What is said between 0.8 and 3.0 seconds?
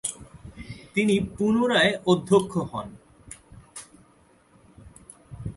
তিনি পুনরায় অধ্যক্ষ হন।